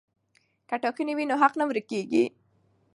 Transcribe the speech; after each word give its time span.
که 0.69 0.75
ټاکنې 0.83 1.13
وي 1.15 1.25
نو 1.29 1.35
حق 1.41 1.53
نه 1.59 1.65
ورک 1.69 1.85
کیږي. 1.91 2.23